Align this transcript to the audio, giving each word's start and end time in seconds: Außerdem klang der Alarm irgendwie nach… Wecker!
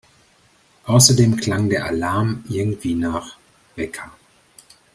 Außerdem 0.85 1.35
klang 1.37 1.69
der 1.69 1.85
Alarm 1.85 2.43
irgendwie 2.49 2.95
nach… 2.95 3.37
Wecker! 3.75 4.11